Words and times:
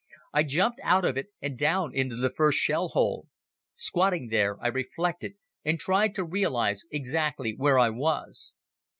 "I 0.33 0.41
jumped 0.41 0.79
out 0.81 1.05
of 1.05 1.15
it 1.15 1.27
and 1.43 1.55
down 1.55 1.93
into 1.93 2.15
the 2.15 2.31
first 2.31 2.57
shell 2.57 2.87
hole. 2.87 3.27
Squatting 3.75 4.29
there 4.29 4.59
I 4.59 4.67
reflected 4.69 5.35
and 5.63 5.79
tried 5.79 6.15
to 6.15 6.23
realize 6.23 6.85
exactly 6.89 7.51
where 7.55 7.77
I 7.77 7.91
was. 7.91 8.55